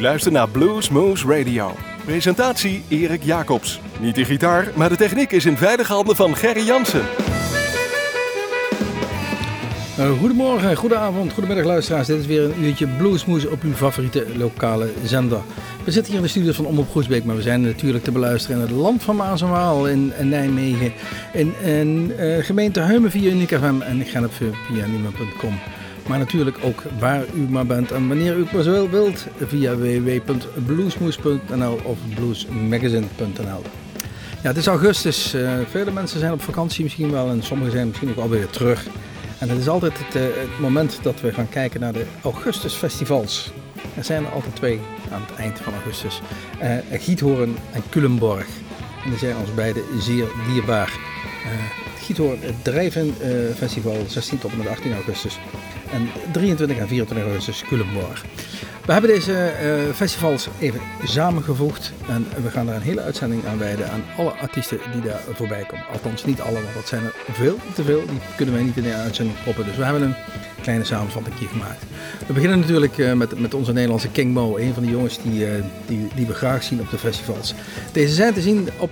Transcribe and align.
U 0.00 0.02
luistert 0.02 0.34
naar 0.34 0.48
Blues 0.48 0.88
Moose 0.88 1.26
Radio. 1.26 1.74
Presentatie 2.04 2.82
Erik 2.88 3.22
Jacobs. 3.22 3.80
Niet 4.00 4.14
de 4.14 4.24
gitaar, 4.24 4.68
maar 4.74 4.88
de 4.88 4.96
techniek 4.96 5.32
is 5.32 5.44
in 5.44 5.56
veilige 5.56 5.92
handen 5.92 6.16
van 6.16 6.36
Gerry 6.36 6.66
Jansen. 6.66 7.02
Uh, 9.98 10.18
goedemorgen, 10.18 10.76
goedenavond, 10.76 11.32
goedemiddag 11.32 11.64
luisteraars. 11.64 12.06
Dit 12.06 12.18
is 12.18 12.26
weer 12.26 12.44
een 12.44 12.62
uurtje 12.62 12.86
Bluesmoes 12.86 13.46
op 13.46 13.62
uw 13.62 13.72
favoriete 13.72 14.26
lokale 14.36 14.90
zender. 15.04 15.40
We 15.84 15.90
zitten 15.90 16.12
hier 16.12 16.20
in 16.20 16.26
de 16.26 16.30
studios 16.30 16.56
van 16.56 16.64
Omroep 16.64 16.90
Groesbeek, 16.90 17.24
maar 17.24 17.36
we 17.36 17.42
zijn 17.42 17.60
natuurlijk 17.60 18.04
te 18.04 18.12
beluisteren 18.12 18.56
in 18.56 18.62
het 18.62 18.70
land 18.70 19.02
van 19.02 19.16
Maas 19.16 19.42
en 19.42 19.50
Waal 19.50 19.88
in, 19.88 20.12
Nijmegen. 20.22 20.92
In, 21.32 21.54
in 21.62 22.12
uh, 22.18 22.44
gemeente 22.44 22.80
Heumen 22.80 23.10
via 23.10 23.30
Unique 23.30 23.58
FM 23.58 23.74
via 24.70 24.86
Niemen.com. 24.86 25.58
Maar 26.10 26.18
natuurlijk 26.18 26.58
ook 26.62 26.82
waar 26.98 27.24
u 27.34 27.48
maar 27.48 27.66
bent 27.66 27.90
en 27.90 28.08
wanneer 28.08 28.36
u 28.36 28.46
maar 28.52 28.62
zo 28.62 28.90
wilt 28.90 29.26
via 29.46 29.76
www.bluesmoes.nl 29.76 31.80
of 31.82 31.98
bluesmagazine.nl. 32.14 33.62
Ja, 34.42 34.48
het 34.48 34.56
is 34.56 34.66
augustus. 34.66 35.34
Uh, 35.34 35.52
vele 35.70 35.90
mensen 35.90 36.20
zijn 36.20 36.32
op 36.32 36.42
vakantie 36.42 36.82
misschien 36.82 37.10
wel 37.10 37.28
en 37.28 37.42
sommigen 37.42 37.72
zijn 37.72 37.86
misschien 37.86 38.10
ook 38.10 38.16
alweer 38.16 38.46
terug. 38.46 38.86
En 39.38 39.48
het 39.48 39.58
is 39.58 39.68
altijd 39.68 39.98
het, 39.98 40.14
uh, 40.14 40.22
het, 40.22 40.60
moment 40.60 40.98
dat 41.02 41.20
we 41.20 41.32
gaan 41.32 41.48
kijken 41.48 41.80
naar 41.80 41.92
de 41.92 42.06
augustusfestivals. 42.22 43.50
Er 43.96 44.04
zijn 44.04 44.24
er 44.24 44.32
altijd 44.32 44.56
twee 44.56 44.80
aan 45.12 45.22
het 45.26 45.38
eind 45.38 45.60
van 45.60 45.72
augustus. 45.72 46.20
Uh, 46.62 46.76
Giethoorn 47.00 47.56
en 47.72 47.82
Culemborg. 47.90 48.46
En 49.04 49.10
die 49.10 49.18
zijn 49.18 49.36
ons 49.36 49.54
beiden 49.54 49.82
zeer 49.98 50.26
dierbaar. 50.52 50.98
Uh, 51.44 51.50
Giethoorn, 52.02 52.38
het 52.40 52.64
Drijven 52.64 53.14
Festival, 53.56 53.96
16 54.06 54.38
tot 54.38 54.50
en 54.50 54.58
met 54.58 54.68
18 54.68 54.92
augustus. 54.92 55.38
En 55.92 56.08
23 56.32 56.76
en 56.78 56.88
24 56.88 57.26
augustus 57.26 57.64
Culemborg. 57.68 58.24
We 58.90 58.92
hebben 58.92 59.14
deze 59.14 59.52
uh, 59.62 59.94
festivals 59.94 60.48
even 60.58 60.80
samengevoegd 61.04 61.92
en 62.08 62.26
we 62.42 62.50
gaan 62.50 62.68
er 62.68 62.74
een 62.74 62.82
hele 62.82 63.00
uitzending 63.00 63.46
aan 63.46 63.58
wijden 63.58 63.90
aan 63.90 64.04
alle 64.16 64.30
artiesten 64.30 64.78
die 64.92 65.02
daar 65.02 65.20
voorbij 65.32 65.64
komen. 65.64 65.86
Althans 65.92 66.24
niet 66.24 66.40
alle, 66.40 66.62
want 66.62 66.74
dat 66.74 66.88
zijn 66.88 67.04
er 67.04 67.14
veel 67.32 67.56
te 67.74 67.82
veel. 67.82 68.00
Die 68.06 68.18
kunnen 68.36 68.54
wij 68.54 68.64
niet 68.64 68.76
in 68.76 68.82
de 68.82 68.94
uitzending 68.94 69.42
proppen. 69.42 69.64
Dus 69.64 69.76
we 69.76 69.84
hebben 69.84 70.02
een 70.02 70.14
kleine 70.62 70.84
samenvatting 70.84 71.50
gemaakt. 71.50 71.82
We 72.26 72.32
beginnen 72.32 72.60
natuurlijk 72.60 72.98
uh, 72.98 73.12
met, 73.12 73.40
met 73.40 73.54
onze 73.54 73.72
Nederlandse 73.72 74.10
King 74.10 74.34
Mo, 74.34 74.56
een 74.56 74.74
van 74.74 74.82
de 74.82 74.90
jongens 74.90 75.18
die, 75.22 75.46
uh, 75.46 75.52
die, 75.86 76.08
die 76.14 76.26
we 76.26 76.34
graag 76.34 76.62
zien 76.62 76.80
op 76.80 76.90
de 76.90 76.98
festivals. 76.98 77.54
Deze 77.92 78.14
zijn 78.14 78.34
te 78.34 78.40
zien 78.40 78.68
op 78.78 78.90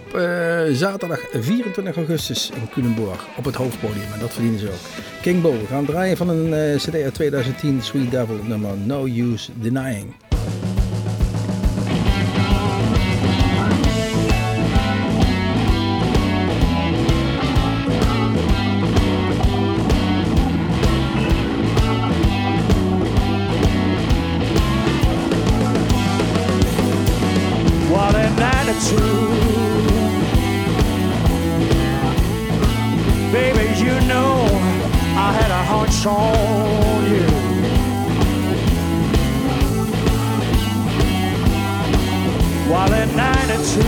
zaterdag 0.73 1.21
24 1.33 1.97
augustus 1.97 2.51
in 2.55 2.69
Culemborg 2.73 3.27
op 3.37 3.45
het 3.45 3.55
hoofdpodium 3.55 4.13
en 4.13 4.21
dat 4.21 4.33
verdienen 4.33 4.61
ze 4.61 4.67
ook. 4.67 5.03
King 5.29 5.43
Bo, 5.43 5.53
we 5.53 5.67
gaan 5.67 5.85
draaien 5.85 6.17
van 6.17 6.29
een 6.29 6.77
CD 6.77 6.95
uit 6.95 7.15
2010, 7.15 7.83
Sweet 7.83 8.11
Devil, 8.11 8.39
nummer 8.43 8.77
No 8.77 9.07
Use 9.07 9.51
Denying. 9.61 10.28
Had 35.99 36.07
on 36.07 37.11
you. 37.11 37.27
While 42.71 42.93
at 42.93 43.09
92, 43.17 43.83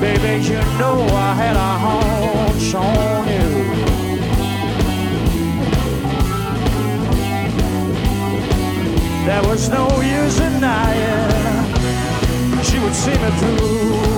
baby, 0.00 0.44
you 0.44 0.60
know 0.78 1.06
I 1.10 1.34
had 1.34 1.56
a 1.56 1.78
hunch 1.84 2.74
on 2.74 3.28
you. 3.28 3.50
There 9.26 9.42
was 9.42 9.68
no 9.70 9.88
use 10.02 10.36
denying 10.38 11.46
she 12.62 12.78
would 12.78 12.94
see 12.94 13.18
me 13.18 13.30
through. 13.38 14.15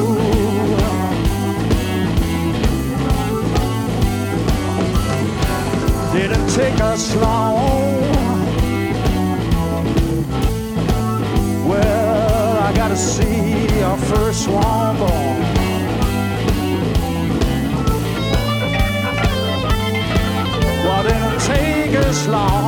Take 6.59 6.81
us 6.81 7.15
long. 7.15 8.01
Well, 11.69 12.59
I 12.69 12.73
gotta 12.75 12.97
see 12.97 13.83
our 13.85 13.97
first 14.13 14.49
one 14.49 14.97
born. 14.99 15.39
Well, 20.85 21.03
didn't 21.05 21.41
take 21.55 21.95
us 22.07 22.27
long, 22.27 22.68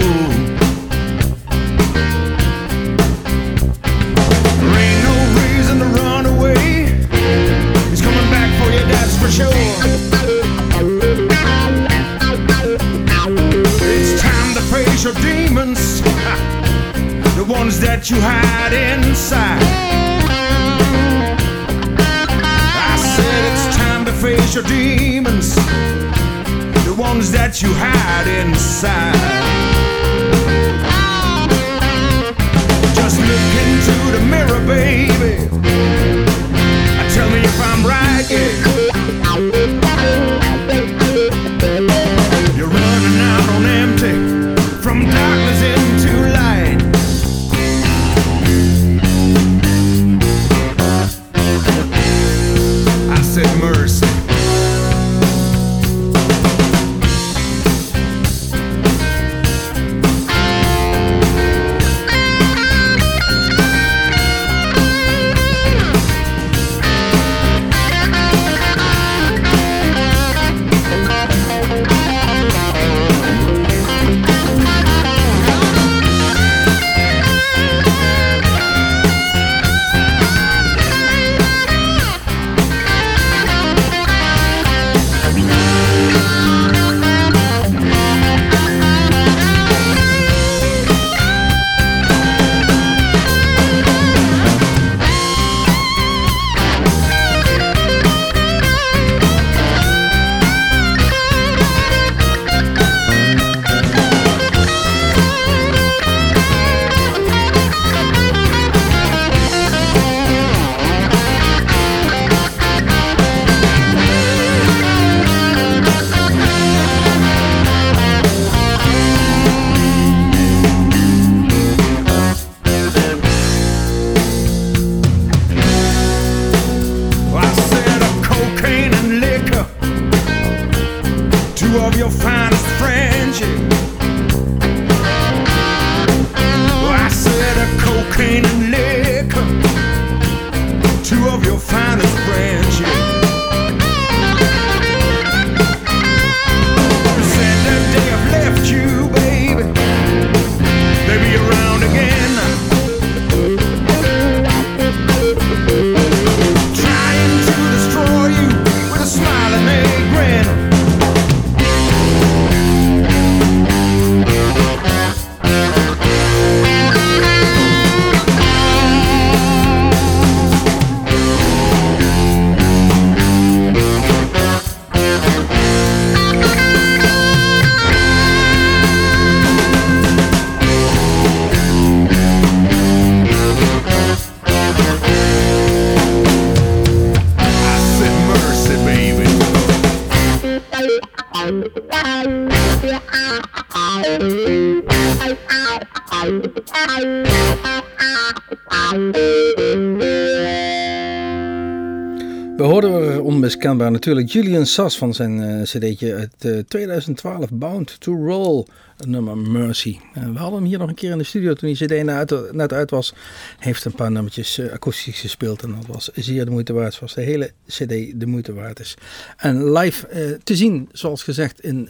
natuurlijk. 203.77 204.29
Julian 204.29 204.65
Sass 204.65 204.97
van 204.97 205.13
zijn 205.13 205.37
uh, 205.37 205.61
cd'tje 205.61 206.15
uit 206.15 206.33
eh, 206.39 206.57
2012, 206.67 207.49
Bound 207.49 207.99
to 207.99 208.13
Roll, 208.25 208.65
nummer 209.07 209.37
Mercy. 209.37 209.97
Eh, 210.13 210.23
we 210.23 210.37
hadden 210.37 210.59
hem 210.59 210.67
hier 210.67 210.77
nog 210.77 210.89
een 210.89 210.95
keer 210.95 211.11
in 211.11 211.17
de 211.17 211.23
studio 211.23 211.53
toen 211.53 211.73
die 211.73 211.85
cd 211.85 212.03
net, 212.03 212.53
net 212.53 212.73
uit 212.73 212.89
was. 212.89 213.13
Heeft 213.57 213.85
een 213.85 213.95
paar 213.95 214.11
nummertjes 214.11 214.61
akoestisch 214.71 215.19
gespeeld 215.19 215.63
en 215.63 215.75
dat 215.75 215.85
was 215.87 216.09
zeer 216.13 216.45
de 216.45 216.51
moeite 216.51 216.73
waard. 216.73 216.93
Zoals 216.93 217.13
de 217.13 217.21
hele 217.21 217.51
cd 217.67 218.19
de 218.19 218.25
moeite 218.25 218.53
waard 218.53 218.79
is. 218.79 218.95
En 219.37 219.71
live 219.71 220.39
te 220.43 220.55
zien, 220.55 220.89
zoals 220.91 221.23
gezegd, 221.23 221.63
in 221.63 221.89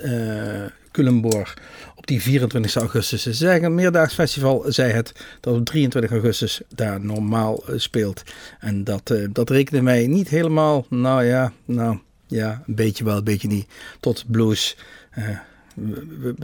Culemborg 0.92 1.54
op 2.02 2.08
die 2.08 2.22
24 2.22 2.76
augustus. 2.76 3.22
Ze 3.22 3.34
zeggen, 3.34 3.64
een 3.64 3.76
meerdaags 3.76 4.14
festival 4.14 4.64
zei 4.68 4.92
het 4.92 5.12
dat 5.40 5.56
op 5.56 5.66
23 5.66 6.12
augustus 6.12 6.62
daar 6.76 7.02
normaal 7.02 7.64
eh, 7.68 7.78
speelt. 7.78 8.24
En 8.60 8.84
dat, 8.84 9.10
uh, 9.10 9.28
dat 9.32 9.50
rekenen 9.50 9.84
wij 9.84 10.08
niet 10.08 10.30
helemaal, 10.30 10.86
nou 10.90 11.24
ja, 11.24 11.52
nou 11.66 12.00
ja, 12.28 12.64
een 12.68 12.76
beetje 12.76 13.04
wel, 13.04 13.18
een 13.18 13.24
beetje 13.24 13.48
niet, 13.48 13.68
tot 14.00 14.24
blues. 14.28 14.78
Uh, 15.18 15.40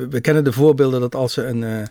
we, 0.10 0.22
kennen 0.22 0.44
de 0.44 0.52
voorbeelden 0.52 1.00
dat 1.00 1.16
als 1.16 1.34
ze, 1.34 1.44
een, 1.44 1.62
uh, 1.62 1.82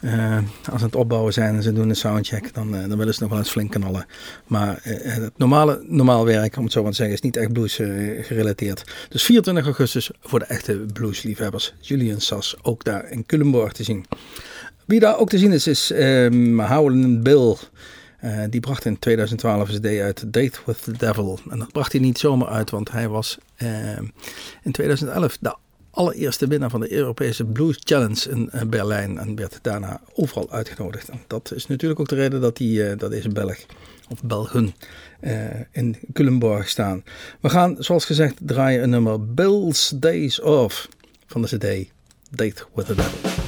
uh, 0.00 0.38
als 0.70 0.80
ze 0.80 0.86
het 0.86 0.94
opbouwen 0.94 1.32
zijn 1.32 1.54
en 1.54 1.62
ze 1.62 1.72
doen 1.72 1.88
een 1.88 1.96
soundcheck, 1.96 2.54
dan, 2.54 2.74
uh, 2.74 2.88
dan 2.88 2.98
willen 2.98 3.14
ze 3.14 3.20
nog 3.20 3.30
wel 3.30 3.38
eens 3.38 3.50
flink 3.50 3.70
knallen. 3.70 4.06
Maar 4.46 4.80
het 4.82 5.38
normale, 5.38 5.84
normaal 5.86 6.24
werk, 6.24 6.56
om 6.56 6.64
het 6.64 6.72
zo 6.72 6.82
maar 6.82 6.90
te 6.90 6.96
zeggen, 6.96 7.14
is 7.14 7.20
niet 7.20 7.36
echt 7.36 7.52
blues 7.52 7.74
gerelateerd. 8.20 8.84
Dus 9.08 9.22
24 9.22 9.64
augustus 9.64 10.10
voor 10.20 10.38
de 10.38 10.44
echte 10.44 10.86
bluesliefhebbers. 10.92 11.74
Julian 11.80 12.20
Sass 12.20 12.56
ook 12.62 12.84
daar 12.84 13.10
in 13.10 13.26
Culemborg 13.26 13.72
te 13.72 13.84
zien. 13.84 14.06
Wie 14.84 15.00
daar 15.00 15.18
ook 15.18 15.28
te 15.28 15.38
zien 15.38 15.52
is, 15.52 15.66
is 15.66 15.90
um, 15.94 16.60
Howlin' 16.60 17.22
Bill. 17.22 17.56
Die 18.50 18.60
bracht 18.60 18.84
in 18.84 18.98
2012 18.98 19.68
een 19.68 19.80
CD 19.80 20.00
uit 20.00 20.32
Date 20.32 20.58
with 20.66 20.82
the 20.82 20.92
Devil. 20.92 21.38
En 21.50 21.58
dat 21.58 21.72
bracht 21.72 21.92
hij 21.92 22.00
niet 22.00 22.18
zomaar 22.18 22.48
uit, 22.48 22.70
want 22.70 22.90
hij 22.90 23.08
was 23.08 23.38
uh, 23.62 23.98
in 24.62 24.72
2011 24.72 25.36
de 25.40 25.56
allereerste 25.98 26.46
winnaar 26.46 26.70
van 26.70 26.80
de 26.80 26.92
Europese 26.92 27.44
Blues 27.44 27.76
Challenge 27.80 28.30
in 28.30 28.50
uh, 28.54 28.62
Berlijn. 28.62 29.18
En 29.18 29.36
werd 29.36 29.58
daarna 29.62 30.00
overal 30.14 30.50
uitgenodigd. 30.50 31.08
En 31.08 31.20
dat 31.26 31.52
is 31.54 31.66
natuurlijk 31.66 32.00
ook 32.00 32.08
de 32.08 32.14
reden 32.14 32.40
dat, 32.40 32.56
die, 32.56 32.96
dat 32.96 33.10
deze 33.10 33.28
Belg, 33.28 33.56
of 34.08 34.22
Belgen, 34.22 34.74
in 35.72 35.96
Culemborg 36.12 36.68
staan. 36.68 37.04
We 37.40 37.48
gaan, 37.48 37.76
zoals 37.78 38.04
gezegd, 38.04 38.34
draaien 38.40 38.82
een 38.82 38.90
nummer 38.90 39.34
Bill's 39.34 39.92
Days 39.96 40.40
Off 40.40 40.88
van 41.26 41.42
de 41.42 41.48
CD 41.48 41.90
Date 42.30 42.64
with 42.74 42.86
the 42.86 42.94
Devil. 42.94 43.38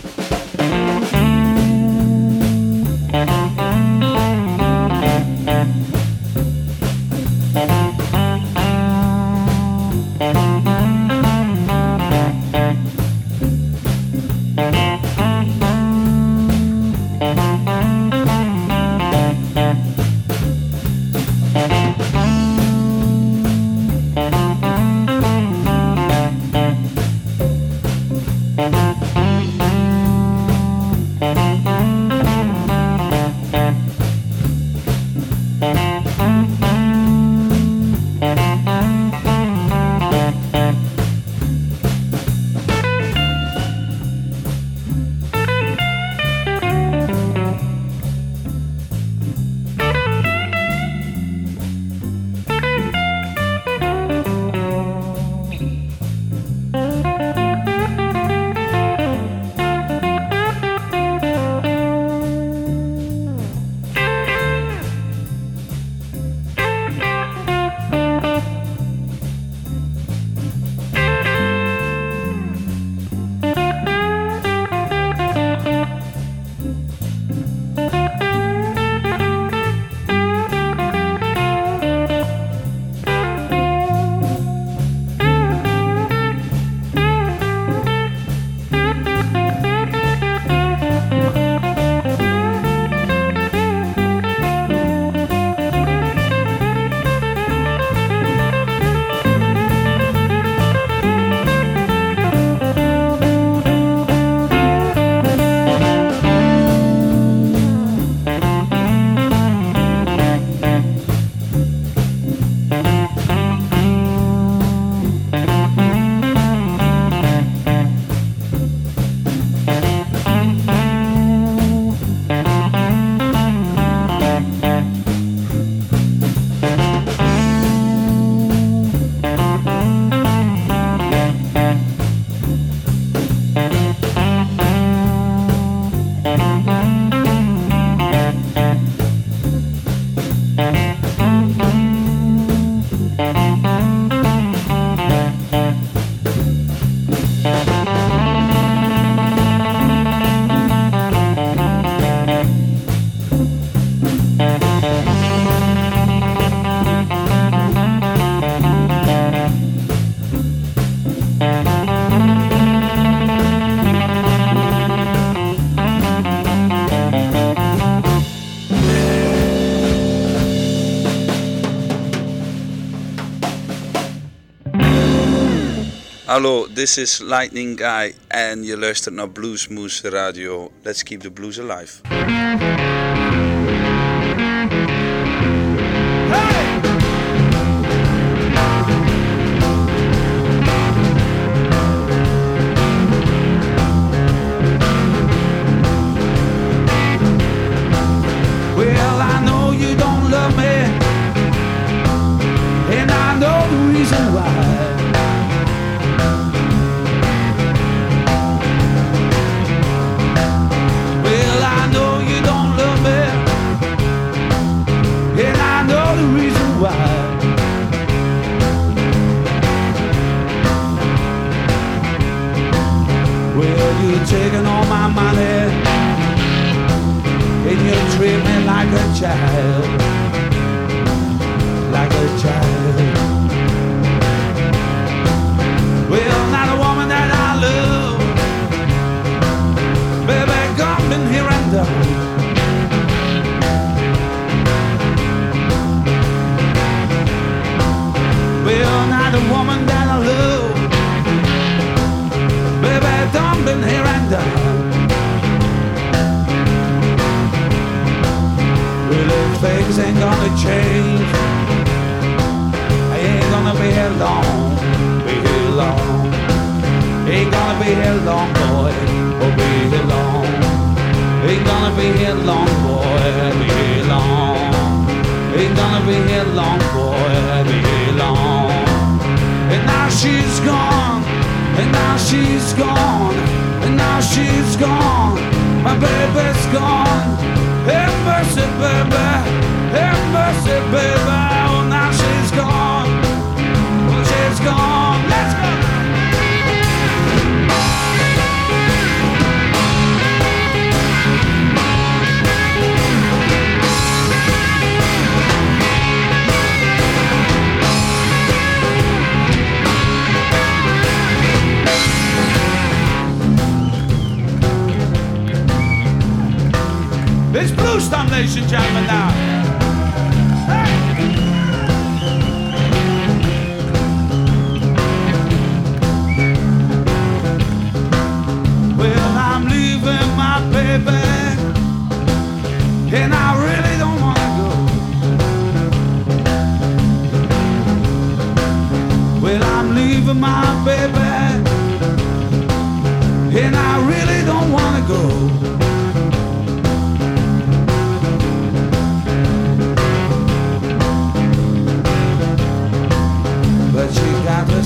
This 176.75 176.99
is 176.99 177.21
Lightning 177.21 177.79
Guy 177.79 178.15
en 178.29 178.65
je 178.65 178.79
luistert 178.79 179.15
naar 179.15 179.29
Bluesmoose 179.29 180.09
Radio. 180.09 180.73
Let's 180.83 181.03
keep 181.03 181.21
the 181.21 181.31
blues 181.31 181.61
alive. 181.61 182.00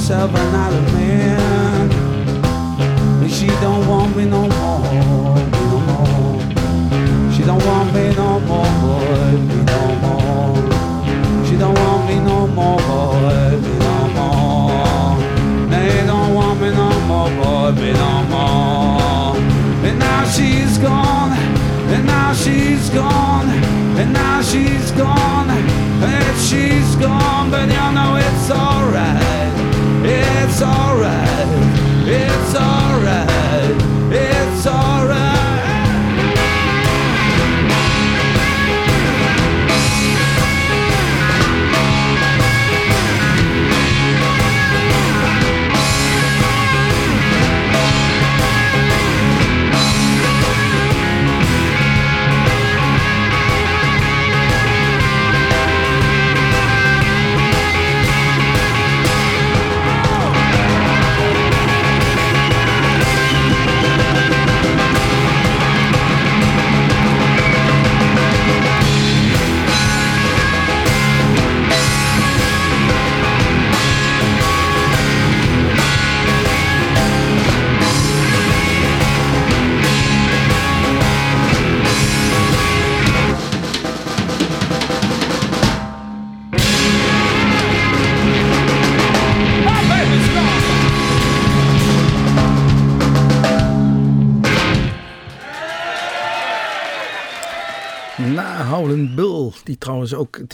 salvação. 0.04 0.53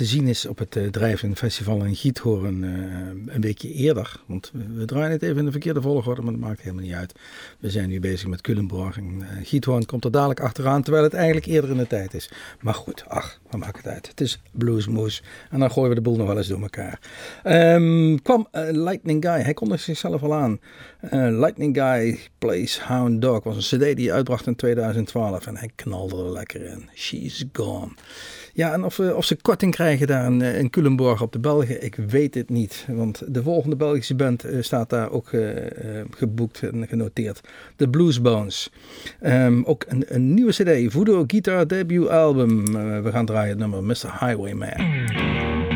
Te 0.01 0.07
zien 0.07 0.29
is 0.29 0.47
op 0.47 0.59
het 0.59 0.77
uh, 0.77 0.89
Drijven 0.89 1.37
Festival 1.37 1.85
in 1.85 1.97
Giethoorn 1.97 2.63
uh, 2.63 3.35
een 3.35 3.41
weekje 3.41 3.73
eerder. 3.73 4.21
Want 4.27 4.51
we, 4.53 4.75
we, 4.75 4.85
draaien 4.85 5.11
het 5.11 5.23
even 5.23 5.39
in 5.39 5.45
de 5.45 5.51
verkeerde 5.51 5.83
volgorde, 5.83 6.23
maar 6.23 6.33
dat 6.33 6.41
maakt 6.41 6.61
helemaal 6.61 6.85
niet 6.85 6.93
uit. 6.93 7.15
We 7.59 7.71
zijn 7.71 7.89
nu 7.89 8.01
bezig 8.01 8.29
met 8.29 8.41
Culemborg 8.41 8.97
en 8.97 9.19
uh, 9.21 9.27
Giethoorn 9.43 9.87
komt 9.87 10.05
er 10.05 10.11
dadelijk 10.11 10.41
achteraan, 10.41 10.83
terwijl 10.83 11.05
het 11.05 11.15
eigenlijk 11.15 11.47
eerder 11.47 11.71
in 11.71 11.77
de 11.77 11.87
tijd 11.87 12.15
is. 12.15 12.31
Maar 12.61 12.75
goed, 12.75 13.05
ach, 13.09 13.39
wat 13.51 13.61
maakt 13.61 13.77
het 13.77 13.87
uit. 13.87 14.09
Het 14.09 14.21
is 14.21 14.41
bluesmoes 14.51 15.23
en 15.51 15.59
dan 15.59 15.71
gooien 15.71 15.89
we 15.89 15.95
de 15.95 16.01
boel 16.01 16.17
nog 16.17 16.27
wel 16.27 16.37
eens 16.37 16.49
door 16.49 16.63
elkaar. 16.63 17.01
Um, 17.45 18.23
kwam 18.23 18.49
Lightning 18.71 19.25
Guy, 19.25 19.41
hij 19.41 19.55
kondigde 19.55 19.85
zichzelf 19.85 20.23
al 20.23 20.35
aan. 20.35 20.61
Lightning 21.11 21.77
Guy 21.77 22.19
Plays 22.39 22.81
Hound 22.81 23.23
Dog 23.23 23.45
was 23.45 23.57
een 23.57 23.79
cd 23.79 23.97
die 23.97 24.07
hij 24.07 24.17
uitbracht 24.17 24.47
in 24.47 24.57
2012 24.57 25.47
en 25.47 25.57
hij 25.57 25.71
knalde 25.75 26.17
er 26.17 26.33
lekker 26.33 26.65
in. 26.65 26.89
She's 26.95 27.45
gone. 27.53 27.93
Ja, 28.53 28.73
en 28.73 28.85
of, 28.85 29.01
of 29.01 29.25
ze 29.25 29.37
korting 29.37 29.75
krijgen 29.75 30.07
daar 30.07 30.27
in, 30.27 30.41
in 30.41 30.71
Culemborg 30.71 31.23
op 31.23 31.33
de 31.33 31.39
Belgen, 31.39 31.85
ik 31.85 31.95
weet 31.95 32.35
het 32.35 32.51
niet. 32.51 32.87
Want 32.89 33.23
de 33.35 33.43
volgende 33.43 33.77
Belgische 33.77 34.15
band 34.15 34.45
staat 34.61 34.91
daar 34.91 35.11
ook 35.11 35.31
geboekt 36.11 36.63
en 36.63 36.89
genoteerd. 36.89 37.41
De 37.77 37.89
Bluesbones. 37.89 38.73
Um, 39.23 39.65
ook 39.65 39.85
een, 39.89 40.05
een, 40.07 40.35
nieuwe 40.35 40.53
cd, 40.53 40.93
Voodoo 40.93 41.25
Guitar 41.27 41.67
Debut 41.67 42.09
Album. 42.09 42.73
we 43.03 43.11
gaan 43.11 43.27
draaien 43.27 43.49
het 43.49 43.59
nummer 43.59 43.85
Mr. 43.85 44.27
Highwayman. 44.27 45.69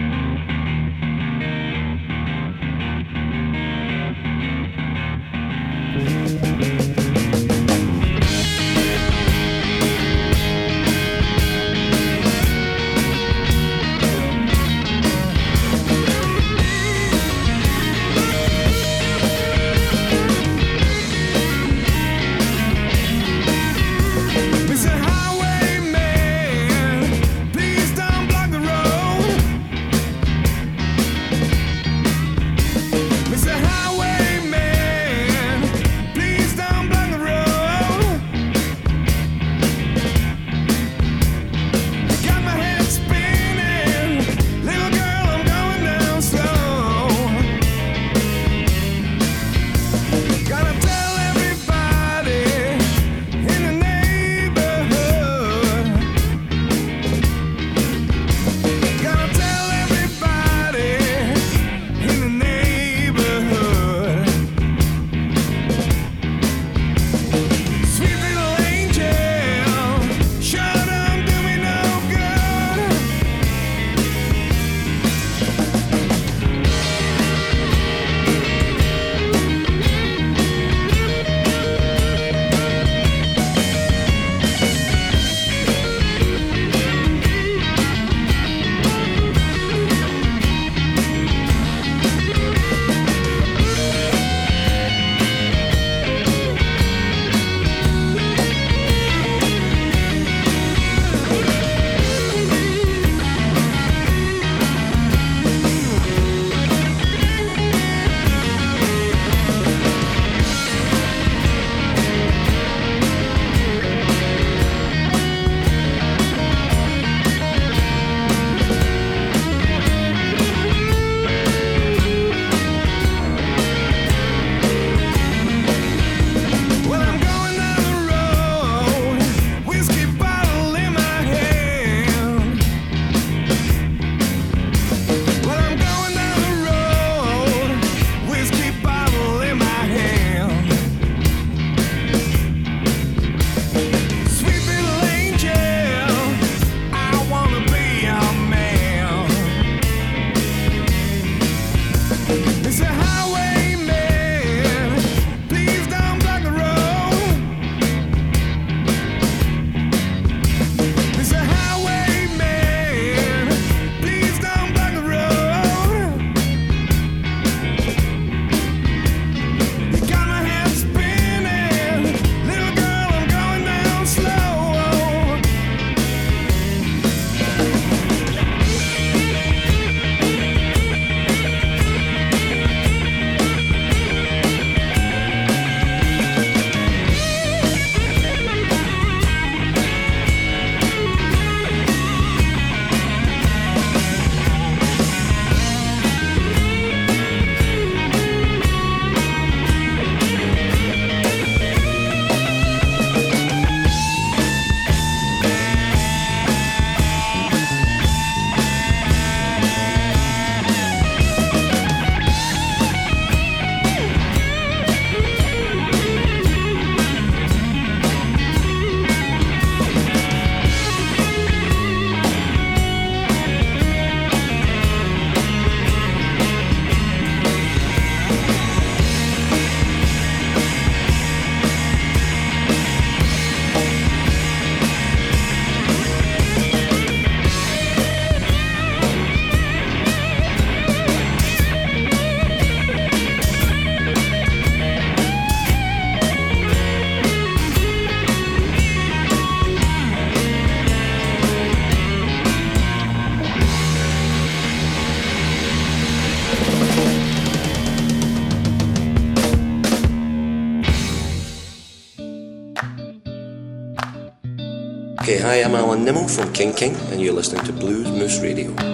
Hi, 265.44 265.57
I'm 265.57 265.74
Alan 265.74 266.07
Nimmo 266.07 266.26
from 266.26 266.50
King 266.54 266.72
King, 266.72 266.96
and 267.12 267.20
you're 267.20 267.35
listening 267.35 267.62
to 267.66 267.72
Blues 267.74 268.11
Moose 268.11 268.40
Radio. 268.40 268.93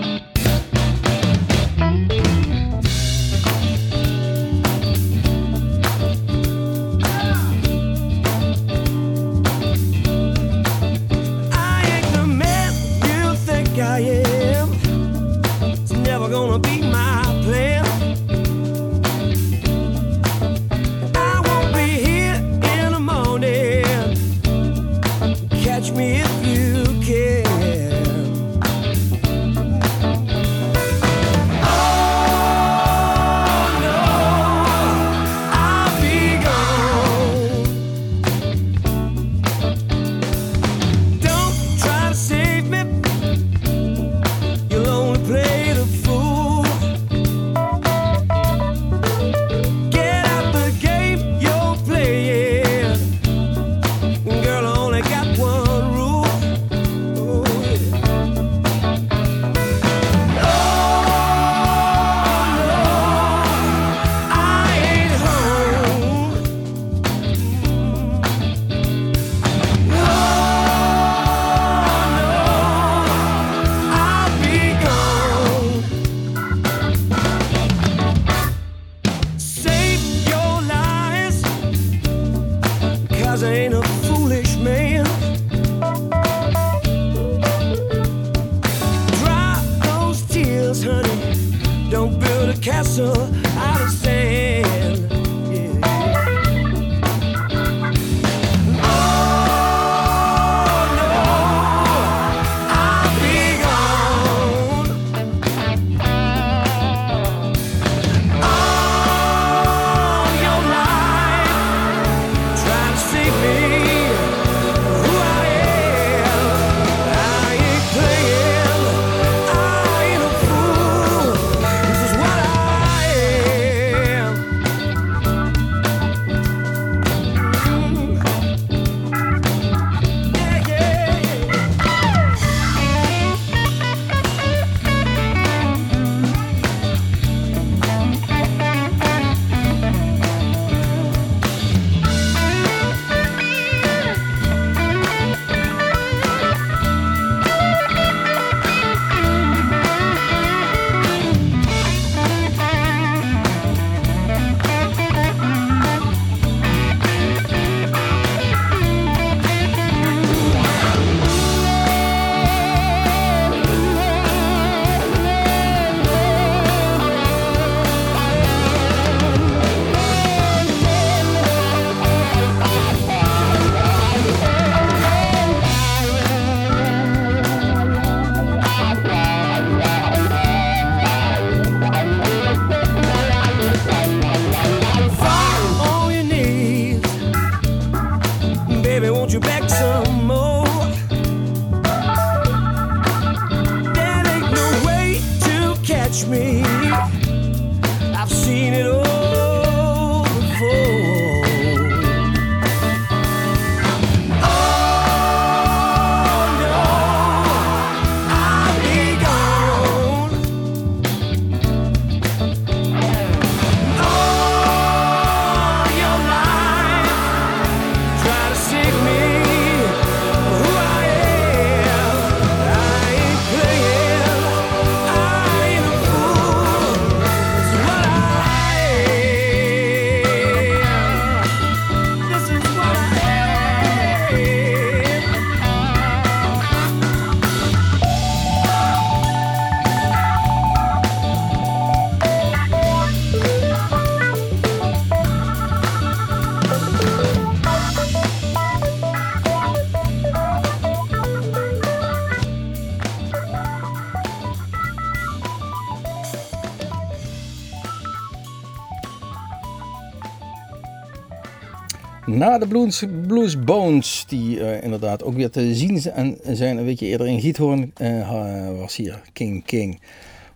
Na 262.40 262.58
de 262.58 262.66
Blues, 262.66 263.04
Blues 263.26 263.64
Bones, 263.64 264.24
die 264.28 264.60
eh, 264.60 264.82
inderdaad 264.82 265.22
ook 265.22 265.34
weer 265.34 265.50
te 265.50 265.74
zien 265.74 266.00
zijn, 266.00 266.38
een 266.78 266.84
weekje 266.84 267.06
eerder 267.06 267.26
in 267.26 267.40
Giethoorn, 267.40 267.90
eh, 267.94 268.78
was 268.78 268.96
hier 268.96 269.20
King 269.32 269.64
King. 269.64 270.00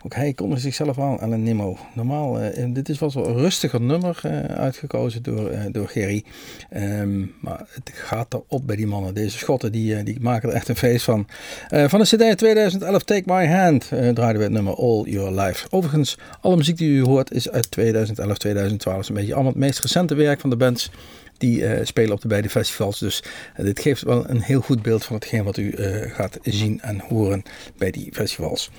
Ook 0.05 0.15
hij 0.15 0.33
kondigde 0.33 0.63
zichzelf 0.63 0.99
aan, 0.99 1.21
Alan 1.21 1.43
Nimmo. 1.43 1.79
Normaal, 1.95 2.41
eh, 2.41 2.65
dit 2.69 2.89
is 2.89 2.99
wel 2.99 3.11
zo'n 3.11 3.37
rustiger 3.37 3.81
nummer 3.81 4.21
uitgekozen 4.57 5.23
door, 5.23 5.51
door 5.73 5.89
Gerry. 5.89 6.25
Ehm, 6.71 7.21
maar 7.41 7.67
het 7.69 7.91
gaat 7.95 8.35
erop 8.35 8.67
bij 8.67 8.77
die 8.77 8.87
mannen. 8.87 9.15
Deze 9.15 9.39
schotten 9.39 9.73
die, 9.73 10.03
die 10.03 10.21
maken 10.21 10.49
er 10.49 10.55
echt 10.55 10.69
een 10.69 10.77
feest 10.77 11.05
van. 11.05 11.27
Van 11.69 12.01
de 12.01 12.17
CD 12.33 12.39
2011 12.39 13.03
Take 13.03 13.33
My 13.33 13.47
Hand 13.47 13.89
draaiden 13.89 14.37
we 14.37 14.43
het 14.43 14.53
nummer 14.53 14.75
All 14.75 15.03
Your 15.03 15.41
Life. 15.41 15.67
Overigens, 15.71 16.19
alle 16.41 16.57
muziek 16.57 16.77
die 16.77 16.91
u 16.91 17.03
hoort 17.03 17.33
is 17.33 17.51
uit 17.51 17.71
2011, 17.71 18.39
2012. 18.39 19.01
is 19.01 19.09
een 19.09 19.15
beetje 19.15 19.35
allemaal 19.35 19.53
het 19.53 19.61
meest 19.61 19.81
recente 19.81 20.15
werk 20.15 20.41
van 20.41 20.51
de 20.51 20.57
bands. 20.57 20.91
Die 21.39 21.67
eh, 21.67 21.85
spelen 21.85 22.13
op 22.13 22.21
de 22.21 22.29
beide 22.29 22.49
festivals. 22.49 22.99
Dus 22.99 23.23
eh, 23.55 23.65
dit 23.65 23.81
geeft 23.81 24.03
wel 24.03 24.31
een 24.31 24.41
heel 24.41 24.61
goed 24.61 24.83
beeld 24.83 25.05
van 25.05 25.15
hetgeen 25.15 25.45
wat 25.45 25.57
u 25.57 25.71
eh, 25.71 26.11
gaat 26.15 26.39
zien 26.43 26.81
en 26.81 27.01
horen 27.09 27.43
bij 27.79 27.91
die 27.91 28.09
festivals. 28.13 28.71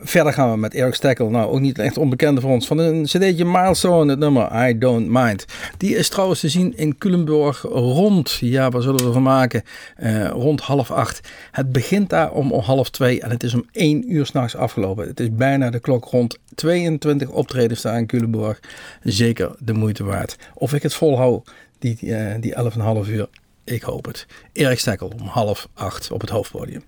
Verder 0.00 0.32
gaan 0.32 0.50
we 0.50 0.56
met 0.56 0.74
Eric 0.74 0.94
Steckel. 0.94 1.30
Nou, 1.30 1.50
ook 1.50 1.60
niet 1.60 1.78
echt 1.78 1.98
onbekende 1.98 2.40
voor 2.40 2.50
ons. 2.50 2.66
Van 2.66 2.78
een 2.78 3.04
cd'tje 3.04 3.44
Milestone, 3.44 4.10
het 4.10 4.18
nummer 4.18 4.68
I 4.68 4.78
Don't 4.78 5.08
Mind. 5.08 5.44
Die 5.76 5.96
is 5.96 6.08
trouwens 6.08 6.40
te 6.40 6.48
zien 6.48 6.76
in 6.76 6.98
Culemborg 6.98 7.62
rond, 7.62 8.32
ja, 8.40 8.70
waar 8.70 8.82
zullen 8.82 9.06
we 9.06 9.12
van 9.12 9.22
maken? 9.22 9.62
Rond 10.32 10.60
half 10.60 10.90
acht. 10.90 11.20
Het 11.50 11.72
begint 11.72 12.10
daar 12.10 12.32
om 12.32 12.52
half 12.52 12.90
twee 12.90 13.20
en 13.20 13.30
het 13.30 13.42
is 13.42 13.54
om 13.54 13.64
één 13.72 14.12
uur 14.12 14.26
s'nachts 14.26 14.56
afgelopen. 14.56 15.06
Het 15.06 15.20
is 15.20 15.28
bijna 15.30 15.70
de 15.70 15.80
klok 15.80 16.04
rond 16.04 16.38
22 16.54 17.28
optredens 17.28 17.82
daar 17.82 17.98
in 17.98 18.06
Culemborg. 18.06 18.60
Zeker 19.02 19.50
de 19.58 19.72
moeite 19.72 20.04
waard. 20.04 20.36
Of 20.54 20.74
ik 20.74 20.82
het 20.82 20.94
volhoud, 20.94 21.50
die, 21.80 22.14
eh, 22.14 22.40
die 22.40 22.54
11,5 22.54 23.08
uur, 23.08 23.28
ik 23.64 23.82
hoop 23.82 24.04
het. 24.04 24.26
Erik 24.52 24.78
Stekkel 24.78 25.12
om 25.20 25.26
half 25.26 25.68
acht 25.74 26.10
op 26.10 26.20
het 26.20 26.30
hoofdpodium. 26.30 26.82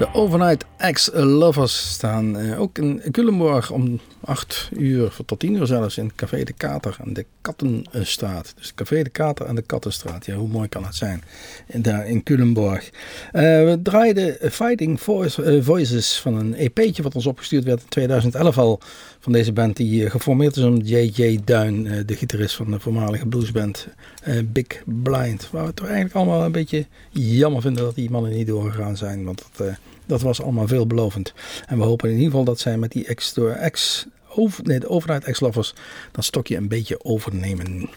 De 0.00 0.08
Overnight 0.12 0.64
Ex-Lovers 0.76 1.90
staan 1.90 2.38
eh, 2.38 2.60
ook 2.60 2.78
in 2.78 3.02
Culemborg 3.10 3.70
om 3.70 4.00
8 4.24 4.68
uur 4.72 5.16
tot 5.26 5.38
10 5.38 5.54
uur 5.54 5.66
zelfs 5.66 5.98
in 5.98 6.12
Café 6.14 6.44
de 6.44 6.52
Kater 6.52 6.96
aan 7.00 7.12
de 7.12 7.26
Kattenstraat. 7.40 8.52
Dus 8.56 8.74
Café 8.74 9.02
de 9.02 9.10
Kater 9.10 9.46
aan 9.46 9.54
de 9.54 9.62
Kattenstraat. 9.62 10.26
Ja, 10.26 10.34
hoe 10.34 10.48
mooi 10.48 10.68
kan 10.68 10.84
het 10.84 10.94
zijn? 10.94 11.22
Daar 11.66 12.08
in 12.08 12.22
Culemborg. 12.22 12.90
Eh, 13.32 13.42
we 13.42 13.78
draaiden 13.82 14.50
Fighting 14.50 15.00
eh, 15.00 15.62
Voices 15.62 16.18
van 16.18 16.34
een 16.34 16.54
EP'tje 16.54 17.02
wat 17.02 17.14
ons 17.14 17.26
opgestuurd 17.26 17.64
werd 17.64 17.80
in 17.82 17.88
2011 17.88 18.58
al. 18.58 18.80
Van 19.20 19.32
deze 19.32 19.52
band 19.52 19.76
die 19.76 20.04
eh, 20.04 20.10
geformeerd 20.10 20.56
is 20.56 20.62
om 20.62 20.76
J.J. 20.76 21.40
Duin, 21.44 21.86
eh, 21.86 21.98
de 22.06 22.16
gitarist 22.16 22.56
van 22.56 22.70
de 22.70 22.80
voormalige 22.80 23.26
bluesband 23.26 23.88
eh, 24.22 24.38
Big 24.44 24.66
Blind. 24.84 25.48
Waar 25.50 25.66
we 25.66 25.74
toch 25.74 25.86
eigenlijk 25.86 26.16
allemaal 26.16 26.44
een 26.44 26.52
beetje 26.52 26.86
jammer 27.10 27.62
vinden 27.62 27.84
dat 27.84 27.94
die 27.94 28.10
mannen 28.10 28.32
niet 28.32 28.46
doorgegaan 28.46 28.96
zijn. 28.96 29.24
Want 29.24 29.44
dat, 29.56 29.68
dat 30.06 30.20
was 30.22 30.42
allemaal 30.42 30.66
veelbelovend. 30.66 31.34
En 31.66 31.78
we 31.78 31.84
hopen 31.84 32.08
in 32.08 32.14
ieder 32.14 32.30
geval 32.30 32.44
dat 32.44 32.60
zij 32.60 32.78
met 32.78 32.92
die 32.92 33.06
ex, 33.06 33.34
ex 33.58 34.06
over, 34.34 34.64
nee, 34.64 34.80
de 34.80 34.88
overheid 34.88 35.24
ex-lovers 35.24 35.74
dat 36.12 36.24
stokje 36.24 36.56
een 36.56 36.68
beetje 36.68 37.04
overnemen. 37.04 37.90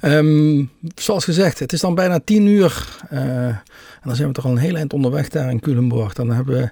Ehm, 0.00 0.64
zoals 0.94 1.24
gezegd, 1.24 1.58
het 1.58 1.72
is 1.72 1.80
dan 1.80 1.94
bijna 1.94 2.20
tien 2.24 2.46
uur. 2.46 2.98
en 3.08 3.62
dan 4.04 4.16
zijn 4.16 4.28
we 4.28 4.34
toch 4.34 4.44
al 4.44 4.50
een 4.50 4.56
heel 4.56 4.76
eind 4.76 4.92
onderweg 4.92 5.28
daar 5.28 5.50
in 5.50 5.60
Culemborg. 5.60 6.12
Dan 6.12 6.30
hebben 6.30 6.56
we 6.56 6.70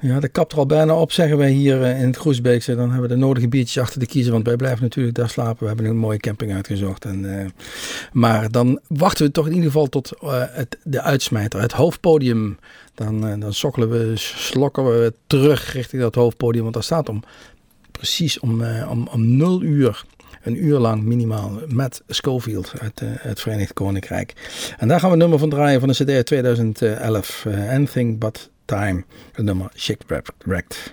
ja, 0.00 0.20
de 0.20 0.28
kap 0.28 0.52
er 0.52 0.58
al 0.58 0.66
bijna 0.66 0.94
op, 0.94 1.12
zeggen 1.12 1.38
wij 1.38 1.50
hier 1.50 1.82
eh, 1.82 2.00
in 2.00 2.06
het 2.06 2.16
Groesbeekse. 2.16 2.74
Dan 2.74 2.90
hebben 2.90 3.08
we 3.08 3.14
de 3.14 3.20
nodige 3.20 3.48
biertjes 3.48 3.82
achter 3.82 4.00
de 4.00 4.06
kiezen, 4.06 4.32
want 4.32 4.46
wij 4.46 4.56
blijven 4.56 4.82
natuurlijk 4.82 5.16
daar 5.16 5.28
slapen. 5.28 5.60
We 5.60 5.66
hebben 5.66 5.86
een 5.86 5.96
mooie 5.96 6.18
camping 6.18 6.52
uitgezocht. 6.52 7.04
En, 7.04 7.38
eh, 7.40 7.46
maar 8.12 8.50
dan 8.50 8.80
wachten 8.86 9.26
we 9.26 9.32
toch 9.32 9.46
in 9.46 9.52
ieder 9.52 9.66
geval 9.66 9.86
tot 9.86 10.12
eh, 10.22 10.42
het, 10.48 10.78
de 10.84 11.02
uitsmijter, 11.02 11.60
het 11.60 11.72
hoofdpodium. 11.72 12.58
Dan, 12.94 13.40
dan 13.40 13.52
sokkelen 13.54 13.90
we, 13.90 14.12
slokken 14.16 14.84
we 14.84 15.12
terug 15.26 15.72
richting 15.72 16.02
dat 16.02 16.14
hoofdpodium, 16.14 16.62
want 16.62 16.74
daar 16.74 16.82
staat 16.82 17.08
om 17.08 17.22
precies 17.92 18.40
om, 18.40 18.64
om, 18.90 19.08
om 19.12 19.36
0 19.36 19.62
uur. 19.62 20.04
Een 20.42 20.64
uur 20.64 20.78
lang 20.78 21.02
minimaal 21.02 21.60
met 21.66 22.02
Schofield 22.08 22.72
uit 22.78 23.00
het 23.04 23.40
Verenigd 23.40 23.72
Koninkrijk. 23.72 24.34
En 24.78 24.88
daar 24.88 25.00
gaan 25.00 25.10
we 25.10 25.16
nummer 25.16 25.38
van 25.38 25.50
draaien 25.50 25.80
van 25.80 25.88
de 25.88 26.04
CD 26.04 26.08
uit 26.10 26.26
2011. 26.26 27.44
eh, 27.46 27.70
Anything 27.70 28.18
But 28.18 28.50
Time. 28.68 29.04
Het 29.32 29.44
nummer 29.44 29.70
Shipwrecked. 29.74 30.92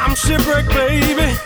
I'm 0.00 0.14
shipwrecked, 0.14 0.72
baby. 0.72 1.36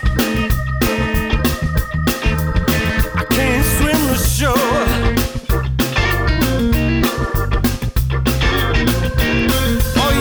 I 3.15 3.25
can't 3.31 3.65
swim 3.67 4.01
the 4.07 4.17
shore. 4.17 4.55
Oh, 9.97 10.13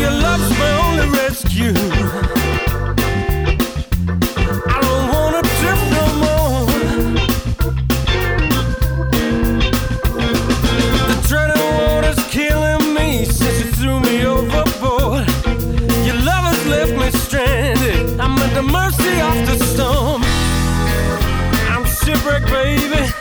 mercy 18.64 19.20
of 19.22 19.46
the 19.46 19.58
storm. 19.66 20.22
I'm 21.70 21.86
shipwrecked, 21.86 22.48
baby. 22.48 23.13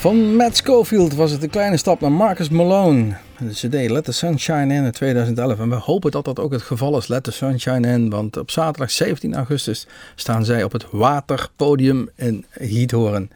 Van 0.00 0.36
Matt 0.36 0.56
Schofield 0.56 1.14
was 1.14 1.30
het 1.30 1.42
een 1.42 1.50
kleine 1.50 1.76
stap 1.76 2.00
naar 2.00 2.12
Marcus 2.12 2.48
Malone. 2.48 3.16
De 3.38 3.52
CD 3.52 3.90
Let 3.90 4.04
the 4.04 4.12
Sunshine 4.12 4.74
In 4.74 4.84
in 4.84 4.90
2011. 4.92 5.58
En 5.58 5.68
we 5.68 5.74
hopen 5.74 6.10
dat 6.10 6.24
dat 6.24 6.38
ook 6.38 6.52
het 6.52 6.62
geval 6.62 6.96
is. 6.96 7.08
Let 7.08 7.24
the 7.24 7.30
Sunshine 7.30 7.88
In. 7.88 8.10
Want 8.10 8.36
op 8.36 8.50
zaterdag 8.50 8.90
17 8.90 9.34
augustus 9.34 9.86
staan 10.14 10.44
zij 10.44 10.64
op 10.64 10.72
het 10.72 10.86
Waterpodium 10.90 12.08
in 12.14 12.44
Giethoorn. 12.50 13.30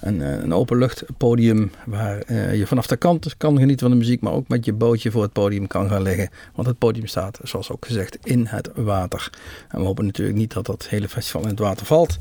Een, 0.00 0.22
eh, 0.22 0.42
een 0.42 0.54
openluchtpodium 0.54 1.70
waar 1.86 2.18
eh, 2.18 2.54
je 2.54 2.66
vanaf 2.66 2.86
de 2.86 2.96
kant 2.96 3.36
kan 3.36 3.58
genieten 3.58 3.88
van 3.88 3.90
de 3.90 3.96
muziek. 4.04 4.20
Maar 4.20 4.32
ook 4.32 4.48
met 4.48 4.64
je 4.64 4.72
bootje 4.72 5.10
voor 5.10 5.22
het 5.22 5.32
podium 5.32 5.66
kan 5.66 5.88
gaan 5.88 6.02
liggen. 6.02 6.30
Want 6.54 6.68
het 6.68 6.78
podium 6.78 7.06
staat, 7.06 7.38
zoals 7.42 7.70
ook 7.70 7.86
gezegd, 7.86 8.18
in 8.22 8.46
het 8.46 8.70
water. 8.74 9.30
En 9.68 9.78
we 9.78 9.84
hopen 9.84 10.04
natuurlijk 10.04 10.38
niet 10.38 10.52
dat 10.52 10.66
dat 10.66 10.86
hele 10.88 11.08
festival 11.08 11.42
in 11.42 11.48
het 11.48 11.58
water 11.58 11.86
valt. 11.86 12.18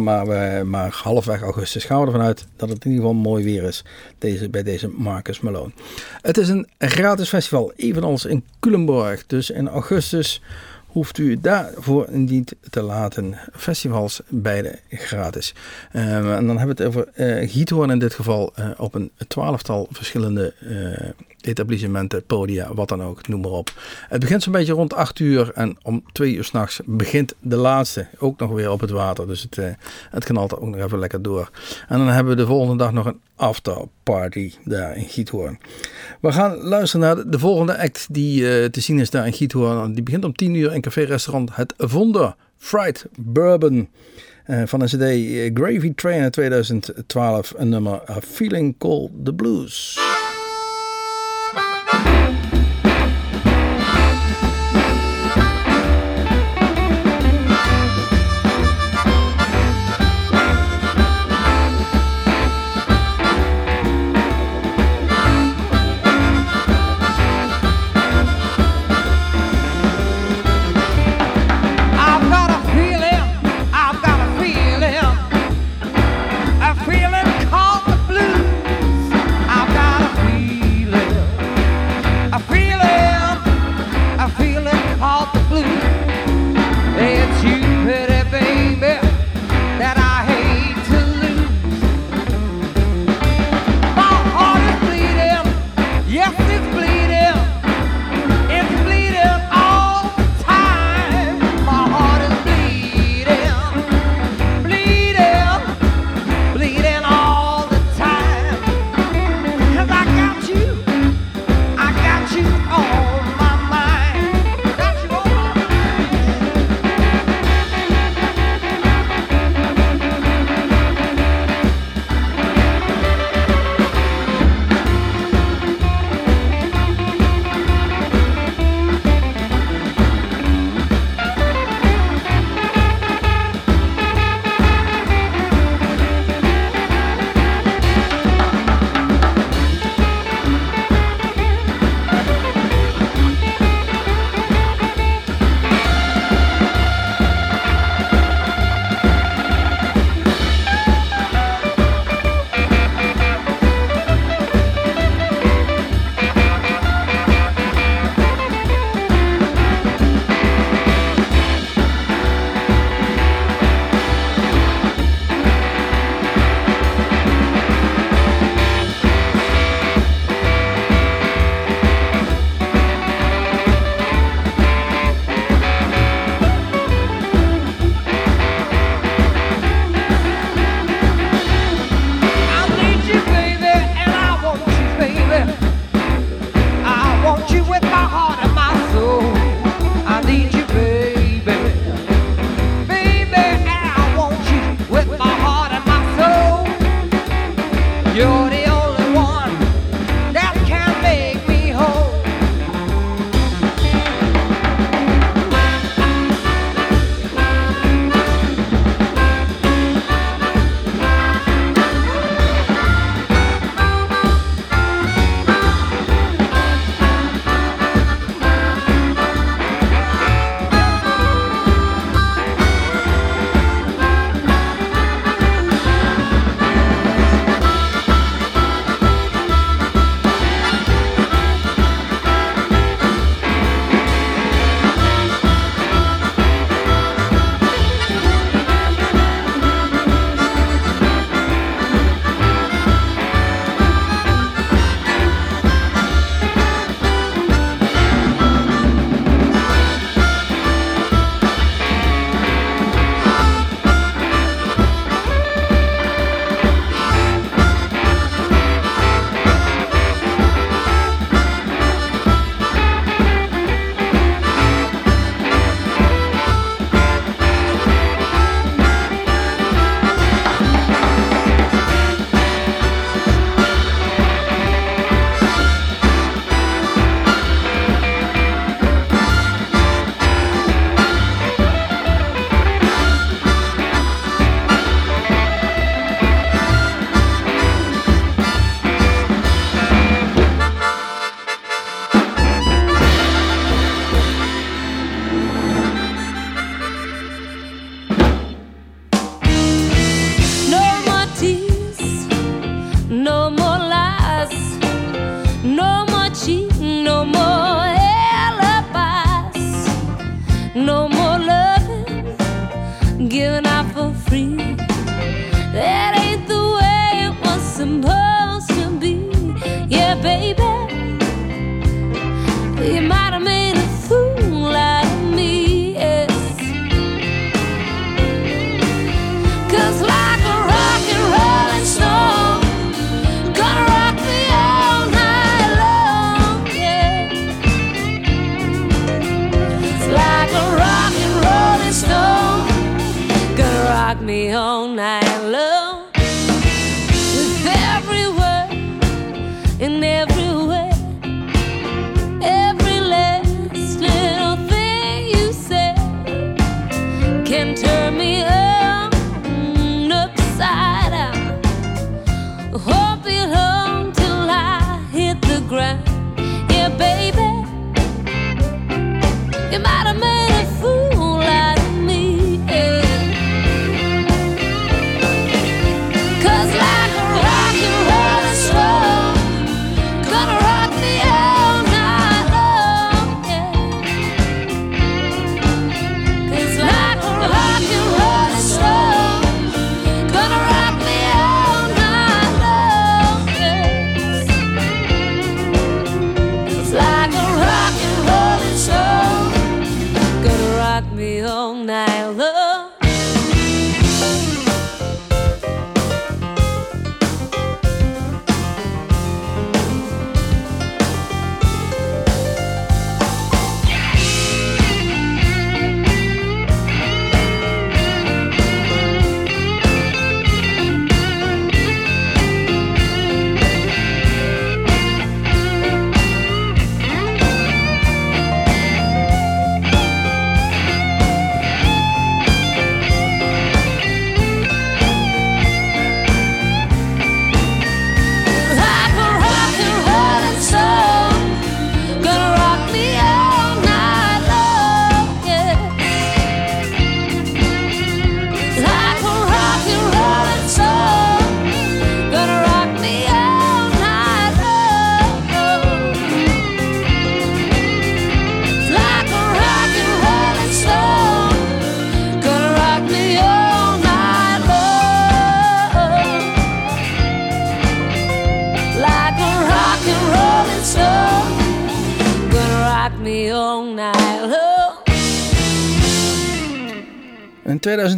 Maar, 0.00 0.66
maar 0.66 0.90
halfweg 1.02 1.42
augustus 1.42 1.84
gaan 1.84 2.00
we 2.00 2.06
ervan 2.06 2.20
uit 2.20 2.46
dat 2.56 2.68
het 2.68 2.84
in 2.84 2.90
ieder 2.90 3.06
geval 3.06 3.22
mooi 3.22 3.44
weer 3.44 3.62
is 3.62 3.84
deze, 4.18 4.48
bij 4.48 4.62
deze 4.62 4.88
Marcus 4.88 5.40
Malone. 5.40 5.72
Het 6.22 6.38
is 6.38 6.48
een 6.48 6.68
gratis 6.78 7.28
festival, 7.28 7.72
evenals 7.76 8.24
in 8.24 8.44
Culemborg. 8.60 9.26
Dus 9.26 9.50
in 9.50 9.68
augustus 9.68 10.42
hoeft 10.92 11.18
u 11.18 11.40
daarvoor 11.40 12.06
niet 12.10 12.56
te 12.70 12.82
laten. 12.82 13.38
Festivals 13.52 14.20
beide 14.28 14.78
gratis. 14.88 15.54
Eh, 15.92 16.36
en 16.36 16.46
dan 16.46 16.58
hebben 16.58 16.76
we 16.76 16.82
het 16.82 16.96
over 16.96 17.08
eh 17.14 17.50
Giethoorn 17.50 17.90
in 17.90 17.98
dit 17.98 18.14
geval 18.14 18.52
eh, 18.54 18.70
op 18.76 18.94
een 18.94 19.10
twaalftal 19.28 19.88
verschillende 19.90 20.54
eh, 20.60 21.08
etablissementen, 21.46 22.24
podia, 22.24 22.74
wat 22.74 22.88
dan 22.88 23.02
ook, 23.02 23.28
noem 23.28 23.40
maar 23.40 23.50
op. 23.50 23.70
Het 24.08 24.20
begint 24.20 24.42
zo'n 24.42 24.52
beetje 24.52 24.72
rond 24.72 24.94
8 24.94 25.18
uur 25.18 25.50
en 25.54 25.76
om 25.82 26.04
2 26.12 26.34
uur 26.34 26.44
s'nachts 26.44 26.80
begint 26.84 27.34
de 27.40 27.56
laatste. 27.56 28.06
Ook 28.18 28.38
nog 28.38 28.50
weer 28.50 28.70
op 28.70 28.80
het 28.80 28.90
water, 28.90 29.26
dus 29.26 29.42
het, 29.42 29.58
eh, 29.58 29.66
het 30.10 30.24
knalt 30.24 30.58
ook 30.58 30.68
nog 30.68 30.84
even 30.84 30.98
lekker 30.98 31.22
door. 31.22 31.50
En 31.88 31.98
dan 31.98 32.06
hebben 32.08 32.36
we 32.36 32.40
de 32.40 32.46
volgende 32.46 32.76
dag 32.76 32.92
nog 32.92 33.06
een 33.06 33.20
afterparty 33.36 34.52
daar 34.64 34.96
in 34.96 35.08
Giethoorn. 35.08 35.58
We 36.20 36.32
gaan 36.32 36.56
luisteren 36.56 37.06
naar 37.06 37.16
de, 37.16 37.28
de 37.28 37.38
volgende 37.38 37.78
act 37.78 38.06
die 38.10 38.48
eh, 38.48 38.68
te 38.68 38.80
zien 38.80 38.98
is 38.98 39.10
daar 39.10 39.26
in 39.26 39.32
Giethoorn. 39.32 39.92
Die 39.92 40.02
begint 40.02 40.24
om 40.24 40.34
10 40.34 40.54
uur 40.54 40.74
in 40.74 40.80
café-restaurant 40.80 41.56
Het 41.56 41.74
Vonder 41.76 42.34
Fried 42.56 43.06
Bourbon. 43.18 43.88
Eh, 44.44 44.62
van 44.64 44.80
een 44.80 44.86
cd 44.86 45.02
eh, 45.02 45.50
Gravy 45.54 45.94
Train 45.94 46.22
uit 46.22 46.32
2012, 46.32 47.52
een 47.56 47.68
nummer 47.68 48.10
A 48.10 48.20
Feeling 48.20 48.74
Called 48.78 49.10
the 49.24 49.34
Blues. 49.34 50.11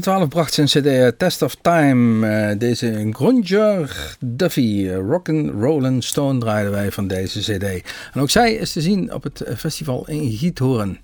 2012 0.05 0.29
bracht 0.29 0.55
zijn 0.55 0.67
CD 0.67 0.87
eh, 0.87 1.09
Test 1.19 1.43
of 1.43 1.55
Time. 1.61 2.27
eh, 2.27 2.59
deze 2.59 3.09
Grunger 3.11 4.17
Duffy, 4.21 4.89
eh, 4.89 4.97
Rockin' 4.97 5.51
Rollin' 5.51 6.03
Stone 6.03 6.39
draaiden 6.39 6.73
wij 6.73 6.93
van 6.93 7.07
deze 7.07 7.41
CD. 7.41 7.63
En 8.13 8.21
ook 8.21 8.31
zij 8.31 8.53
is 8.53 8.73
te 8.73 8.81
zien 8.81 9.15
op 9.15 9.23
het 9.23 9.45
festival 9.57 10.09
in 10.09 10.31
Giethoorn. 10.31 11.01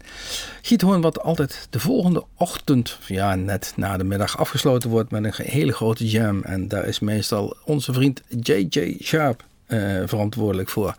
Giethoorn 0.62 1.00
wat 1.00 1.20
altijd 1.20 1.66
de 1.70 1.80
volgende 1.80 2.24
ochtend, 2.36 2.98
ja 3.06 3.34
net 3.34 3.72
na 3.76 3.96
de 3.96 4.04
middag, 4.04 4.38
afgesloten 4.38 4.90
wordt 4.90 5.10
met 5.10 5.24
een 5.24 5.46
hele 5.46 5.72
grote 5.72 6.08
jam. 6.08 6.42
En 6.42 6.68
daar 6.68 6.86
is 6.86 7.00
meestal 7.00 7.56
onze 7.64 7.92
vriend 7.92 8.22
J.J. 8.28 8.96
Sharp 9.02 9.44
eh, 9.70 10.02
verantwoordelijk 10.04 10.68
voor. 10.68 10.94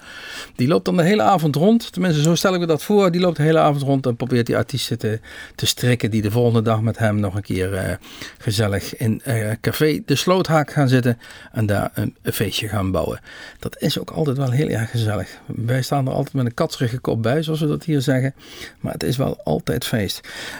Die 0.55 0.67
loopt 0.67 0.85
dan 0.85 0.97
de 0.97 1.03
hele 1.03 1.21
avond 1.21 1.55
rond. 1.55 1.91
Tenminste, 1.91 2.21
zo 2.21 2.35
stel 2.35 2.53
ik 2.53 2.59
me 2.59 2.65
dat 2.65 2.83
voor. 2.83 3.11
Die 3.11 3.21
loopt 3.21 3.37
de 3.37 3.43
hele 3.43 3.59
avond 3.59 3.81
rond 3.81 4.05
en 4.05 4.15
probeert 4.15 4.45
die 4.45 4.57
artiesten 4.57 4.97
te, 4.97 5.19
te 5.55 5.65
strikken. 5.65 6.11
Die 6.11 6.21
de 6.21 6.31
volgende 6.31 6.61
dag 6.61 6.81
met 6.81 6.97
hem 6.97 7.19
nog 7.19 7.35
een 7.35 7.41
keer 7.41 7.73
eh, 7.73 7.95
gezellig 8.37 8.97
in 8.97 9.21
eh, 9.23 9.51
café 9.61 10.01
De 10.05 10.15
Sloothaak 10.15 10.71
gaan 10.71 10.87
zitten. 10.87 11.17
En 11.51 11.65
daar 11.65 11.91
een, 11.93 12.15
feestje 12.23 12.67
gaan 12.67 12.91
bouwen. 12.91 13.19
Dat 13.59 13.81
is 13.81 13.99
ook 13.99 14.09
altijd 14.09 14.37
wel 14.37 14.51
heel 14.51 14.67
erg 14.67 14.89
gezellig. 14.89 15.39
Wij 15.45 15.81
staan 15.81 16.07
er 16.07 16.13
altijd 16.13 16.33
met 16.35 16.45
een 16.45 16.53
katsrige 16.53 16.97
kop 16.97 17.21
bij, 17.23 17.43
zoals 17.43 17.59
we 17.59 17.67
dat 17.67 17.83
hier 17.83 18.01
zeggen. 18.01 18.33
Maar 18.79 18.93
het 18.93 19.03
is 19.03 19.17
wel 19.17 19.39
altijd 19.43 19.85
feest. 19.85 20.19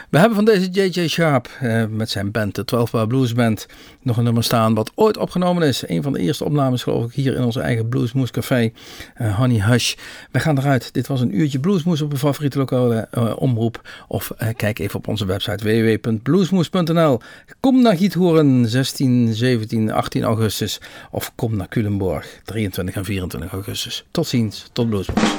We 0.09 0.17
hebben 0.17 0.35
van 0.35 0.45
deze 0.45 0.69
J.J. 0.69 1.07
Sharp 1.07 1.49
met 1.89 2.09
zijn 2.09 2.31
band, 2.31 2.55
de 2.55 2.65
12 2.65 2.91
Bar 2.91 3.07
Blues 3.07 3.33
Band, 3.33 3.65
nog 4.01 4.17
een 4.17 4.23
nummer 4.23 4.43
staan 4.43 4.73
wat 4.73 4.91
ooit 4.95 5.17
opgenomen 5.17 5.67
is. 5.67 5.83
Een 5.87 6.03
van 6.03 6.13
de 6.13 6.19
eerste 6.19 6.45
opnames 6.45 6.83
geloof 6.83 7.05
ik 7.05 7.13
hier 7.13 7.35
in 7.35 7.43
onze 7.43 7.61
eigen 7.61 7.89
Bluesmoes 8.01 8.31
Café, 8.31 8.71
eh, 9.15 9.37
Honey 9.37 9.61
Hush. 9.61 9.95
Wij 10.31 10.41
gaan 10.41 10.57
eruit. 10.57 10.93
Dit 10.93 11.07
was 11.07 11.21
een 11.21 11.37
uurtje 11.39 11.59
Bluesmoes 11.59 12.01
op 12.01 12.11
uw 12.11 12.17
favoriete 12.17 12.57
lokale 12.57 13.07
eh, 13.11 13.33
omroep. 13.37 13.89
Of 14.07 14.31
eh, 14.37 14.47
kijk 14.55 14.79
even 14.79 14.95
op 14.95 15.07
onze 15.07 15.25
website 15.25 15.63
www.bluesmoes.nl. 15.63 17.19
Kom 17.59 17.81
naar 17.81 17.97
Giethoorn 17.97 18.67
16, 18.67 19.33
17, 19.33 19.91
18 19.91 20.23
augustus. 20.23 20.79
Of 21.11 21.31
kom 21.35 21.55
naar 21.55 21.67
Culemborg 21.67 22.41
23 22.45 22.95
en 22.95 23.05
24 23.05 23.51
augustus. 23.51 24.05
Tot 24.11 24.27
ziens, 24.27 24.69
tot 24.73 24.89
Bluesmoes. 24.89 25.29